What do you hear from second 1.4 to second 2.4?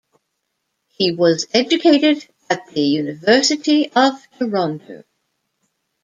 educated